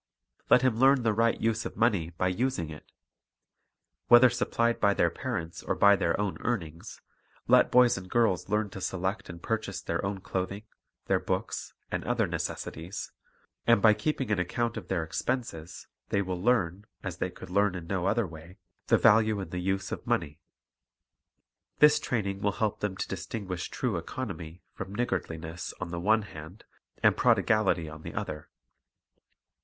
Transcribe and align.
Let 0.49 0.63
him 0.63 0.77
learn 0.77 1.03
the 1.03 1.13
right 1.13 1.39
use 1.39 1.63
of 1.63 1.77
money 1.77 2.09
by 2.09 2.27
using 2.29 2.71
it. 2.71 2.91
Whether 4.07 4.31
supplied 4.31 4.79
by 4.79 4.95
their 4.95 5.11
parents 5.11 5.61
or 5.61 5.75
by 5.75 5.95
their 5.95 6.19
own 6.19 6.37
Accounts 6.37 6.47
earnings, 6.49 7.01
let 7.47 7.69
boys 7.69 7.99
and 7.99 8.09
girls 8.09 8.49
learn 8.49 8.71
to 8.71 8.81
select 8.81 9.29
and 9.29 9.43
pur 9.43 9.59
chase 9.59 9.79
their 9.79 10.03
own 10.03 10.19
clothing, 10.19 10.63
their 11.05 11.19
books, 11.19 11.75
and 11.91 12.03
other 12.03 12.27
neces 12.27 12.55
sities; 12.65 13.11
and 13.67 13.79
by 13.79 13.93
keeping 13.93 14.31
an 14.31 14.39
account 14.39 14.75
of 14.75 14.87
their 14.87 15.03
expenses. 15.03 15.85
they 16.09 16.23
will 16.23 16.41
learn, 16.41 16.87
as 17.03 17.17
they 17.17 17.29
could 17.29 17.51
learn 17.51 17.75
in 17.75 17.85
no 17.85 18.07
other 18.07 18.25
way, 18.25 18.57
the 18.87 18.97
value 18.97 19.39
and 19.39 19.51
the 19.51 19.59
use 19.59 19.91
of 19.91 20.07
money. 20.07 20.39
This 21.77 21.99
training 21.99 22.41
will 22.41 22.53
help 22.53 22.79
them 22.79 22.97
to 22.97 23.07
distinguish 23.07 23.69
true 23.69 23.97
economy 23.97 24.63
from 24.73 24.95
niggardli 24.95 25.39
ness 25.39 25.75
on 25.79 25.89
the 25.91 25.99
one 25.99 26.23
hand 26.23 26.63
and 27.03 27.15
prodigality 27.15 27.87
on 27.87 28.01
the 28.01 28.15
other. 28.15 28.49